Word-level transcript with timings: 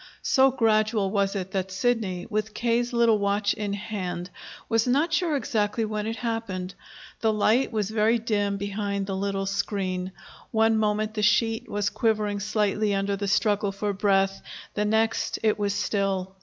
So 0.23 0.49
gradual 0.49 1.11
was 1.11 1.35
it 1.35 1.51
that 1.51 1.69
Sidney, 1.71 2.25
with 2.27 2.55
K.'s 2.55 2.91
little 2.91 3.19
watch 3.19 3.53
in 3.53 3.73
hand, 3.73 4.31
was 4.67 4.87
not 4.87 5.13
sure 5.13 5.35
exactly 5.35 5.85
when 5.85 6.07
it 6.07 6.15
happened. 6.15 6.73
The 7.19 7.31
light 7.31 7.71
was 7.71 7.91
very 7.91 8.17
dim 8.17 8.57
behind 8.57 9.05
the 9.05 9.15
little 9.15 9.45
screen. 9.45 10.11
One 10.49 10.75
moment 10.79 11.13
the 11.13 11.21
sheet 11.21 11.69
was 11.69 11.91
quivering 11.91 12.39
slightly 12.39 12.95
under 12.95 13.15
the 13.15 13.27
struggle 13.27 13.71
for 13.71 13.93
breath, 13.93 14.41
the 14.73 14.85
next 14.85 15.37
it 15.43 15.59
was 15.59 15.75
still. 15.75 16.33